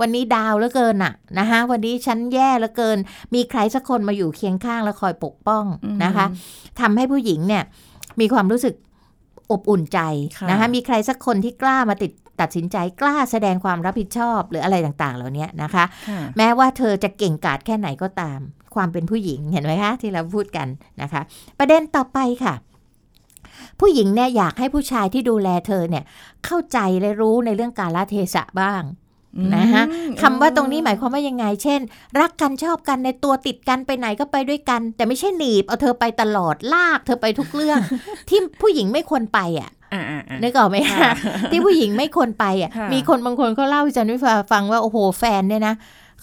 [0.00, 2.98] วันนี้ดาวเหลือเกินอะนะคะวันนี้ฉันแย่เหลือเกิน
[3.34, 6.26] มีใครสักคนมาอยู่เคียงข้างและคอยปกป้องอืมนะคะ
[6.80, 7.62] ทำให้ผู้หญิงเนี่ย
[8.20, 8.74] มีความรู้สึก
[9.50, 10.00] อบอุ่นใจ
[10.36, 18.40] ค่ะนะคะมีใครสักคนที่กล้ามาติดตัดสินใจกล้าแสดงความรับผิดชอบหรืออะไรต่างๆ เหล่านี้นะคะค่ะแม้ว่าเธอจะเก่งกาจแค่ไหนก็ตาม
[18.74, 20.68] ความเป็นผู้หญิงเห็นไหมคะที่เราพูดกัน
[21.02, 21.22] นะคะ
[21.58, 22.54] ประเด็นต่อไปค่ะ
[23.80, 26.04] ผู้หญิงเนี่ยอยากให้ผู้ชายที่ดูแลเธอเนี่ย
[26.44, 28.82] เข้าใจและรู้ในเรื่องการละเทศะบ้าง
[29.54, 31.80] นะฮะอืมคำว่าตรงนี้หมายความว่ายังไง เช่น
[32.20, 37.78] รักกันชอบกันในตัวติดกันไปไหนก็ไปด้วยกัน แต่ไม่ใช่หนีบเอาเธอไปตลอดลากเธอไปทุกเรื่อง
[38.28, 41.12] ที่ผู้หญิงไม่ควรไปอะอ่าอ่าอ่านึกออกไหมค่ะคะ
[41.50, 45.74] ที่ผู้หญิงไม่ควรไปอะค่ะมีคนบางคนเขาเล่าให้จันวิฟาฟังว่าโอ้โหแฟนเนี่ยนะ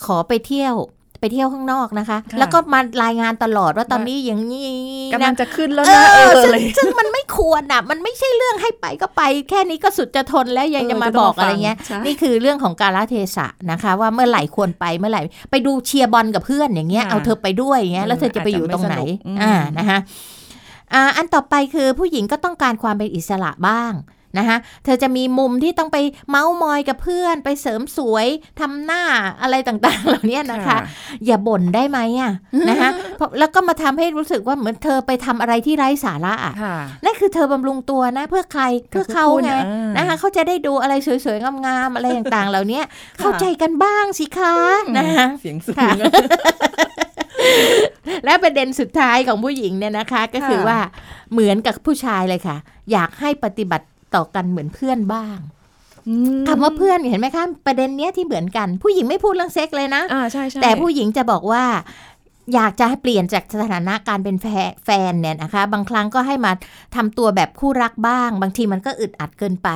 [0.06, 0.76] ขอไปเที่ยว
[1.20, 4.70] ไปเที่ยวข้างนอกนะคะค่ะแล้วก็มารายงานตลอดว่าตอนนี้อย่างนี้
[5.14, 20.00] กำลันะงจะขึ้นแล้วเอนะเอออซึ่งเลยซึ่งมันไม่ควรอะ มันไม่ใช่เรื่องให้ไปก็ไป แค่นี้ก็สุดจะทนแล้วยังเออจะมาจะต้องบอกมาฟังอะไรเงี้ยใช่นี่คือเรื่องของการละเทศะนะคะ ว่าเมื่อไหร่ควรไปเมื่อไหร่ไปดูเชียร์บอลกับเพื่อนอย่างเงี้ยค่ะเอาเธอไปด้วยอย่างเงี้ยแล้วเธอจะไปอยู่ตรงไหนอาจจะไม่สนุกอืมอ่านะคะ
[20.94, 23.94] อ่าอันต่อไปคือผู้หญิงก็ต้องการความเป็นอิสระบ้าง
[24.38, 25.98] นะคะเธอจะมีมุมที่ต้องไป
[26.30, 28.28] เมาส์มอยกับเพื่อน ไปเสริมสวย
[28.60, 29.04] ทำหน้า
[29.42, 30.78] อะไรต่างๆ เหล่านี้นะคะ
[31.26, 32.34] อย่าบ่นได้ไหมอะ
[32.70, 40.94] นะคะเพราะแล้วก็มาทำให้รู้สึกว่าเหมือนเธอไปทำอะไรที่ไร้สาระอะค่ะนั่นคือเธอบำรุงตัวนะ เพื่อใครเพื่อเขาไงเพื่อคุณอ่านนะคะเขาจะได้ดูอะไร
[41.26, 42.82] สวยๆงามๆอะไรต่างๆ เหล่านี้
[43.20, 44.56] เข้าใจกันบ้างสิคะ
[44.98, 45.90] นะคะเสียงสูงค่ะ
[48.26, 50.80] และประเด็นสุดท้ายของผู้หญิงเนี่ยนะคะ ก็คือค่ะว่า
[51.32, 52.58] เหมือนกับผู้ชายเลยค่ะ
[52.92, 55.38] อยากให้ปฏิบัติ ต่อกันเหมือนเพื่อนบ้าง
[56.08, 61.64] อืมคำว่าเพื่อนเห็นไหมคะประเด็นเนี้ยที่เหมือนกัน ผู้หญิงไม่พูดเรื่องเซ็กเลยนะอ่าใช่ใช่แต่ผู้หญิงจะบอกว่า
[62.54, 64.46] อยากจะให้เปลี่ยนจากสถานะการเป็นแฟ
[64.86, 66.52] แฟนเนี่ยนะคะ บางครั้งก็ให้มา
[66.96, 69.70] ทำตัวแบบคู่รักบ้าง บางทีมันก็อึดอัดเกินไป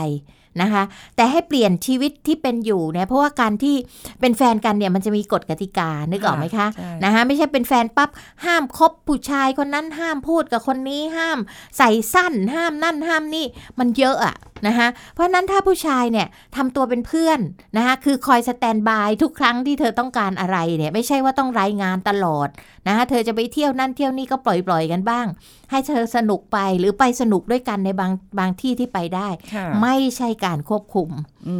[0.61, 0.83] นะคะ
[1.15, 3.75] แต่ให้เปลี่ยนชีวิตที่เป็นอยู่เนี่ยเพราะว่าการที่
[4.21, 8.09] เป็นแฟนกันเนี่ยมันจะมีกฎกติกานึกออกไหมคะใช่นะคะไม่ใช่เป็นแฟนปั๊บ
[8.45, 11.39] ห้ามคบผู้ชายคนนั้นห้ามพูดกับคนนี้ห้าม
[11.77, 13.45] ใส่สั้นห้ามนั่นห้ามนี่
[13.79, 14.35] มันเยอะอะ
[14.67, 17.39] นะคะเพราะฉะนั้นถ้าผู้ชายเนี่ยทำตัวเป็นเพื่อน
[17.77, 22.47] นะคะคือคอยสแตนบายทุกครั้งที่เธอต้องการอะไรเนี่ยไม่ใช่ว่าต้องรายงานตลอด
[22.87, 25.25] นะคะเธอจะไปเที่ยวนั่นเที่ยวนี่ก็ปล่อยๆกันบ้าง
[25.71, 31.09] ให้เธอสนุกไปหรือไปสนุกด้วยกันในบางบางที่ที่ไปได้ค่ะไม่ใช่การควบคุม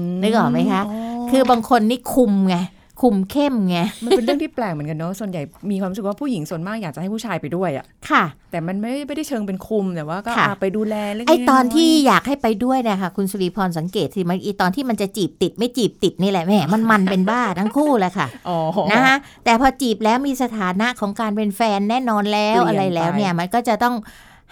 [0.02, 2.58] มนึกออกไหมคะอ๋อคือบางคนนี่คุมไง
[3.02, 18.60] คุมเข้มไง มันเป็นเรื่องที่แปลกเหมือนกันเนาะ ส่วนใหญ่มีความรู้สึกว่าผู้หญิงส่วนมากอยากจะให้ผู้ชายไปด้วยอะค่ะ แต่มันไม่ไม่ได้เชิงเป็นคุมแต่ว่าก็ค่ะอะไปดูแลเล็กๆไอตอนยๆที่อยากให้ไปด้วยเนะคะคุณสุริพรสังเกตสิมันอีตอนที่มันจะจีบติดไม่จีบติดนี่แหละแหม่มันมันเป็นบ้าทั้งคู่แหละค่ะอ๋อ
[18.92, 23.96] นะคะแต่พอจีบแล้วมีสถานะของการเป็นแฟนแน่นอนแล้วเปลี่ยนอะไรแล้วไปเนี่ยมันก็จะต้อง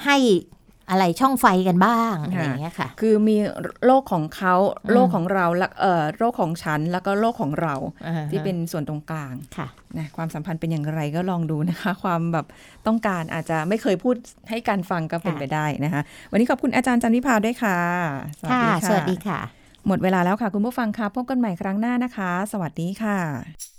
[0.06, 0.18] ให้
[0.90, 3.38] อะไรช่องไฟกันบ้างอะไรอย่างเงี้ยค่ะ คือมี
[3.86, 4.54] โลกของเขา
[4.86, 7.76] อืมโลกของเราและเอ่อโลกของฉันแล้วก็โลกของเรา
[8.06, 12.46] อ่าฮะที่เป็นส่วนตรงกลางค่ะนะความสัมพันธ์เป็นอย่างไรก็ลองดูนะคะ ความแบบ
[12.88, 14.16] ต้องการอาจจะไม่เคยพูด
[14.50, 17.78] ให้การฟังก็เป็นค่ะไปได้นะคะ วันนี้ขอบคุณอาจารย์จันวิพาด้วยค่ะ
[18.52, 19.40] ค่ะสวัสดีค่ะ
[19.88, 23.79] หมดเวลาแล้วค่ะ คุณผู้ฟังคะพบกันใหม่ครั้งหน้านะคะ สวัสดีค่ะ